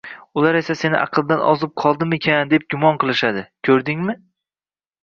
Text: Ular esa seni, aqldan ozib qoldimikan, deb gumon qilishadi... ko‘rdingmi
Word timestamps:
Ular 0.39 0.55
esa 0.61 0.75
seni, 0.79 0.97
aqldan 0.99 1.43
ozib 1.51 1.75
qoldimikan, 1.83 2.51
deb 2.55 2.67
gumon 2.77 2.99
qilishadi... 3.05 3.47
ko‘rdingmi 3.71 4.23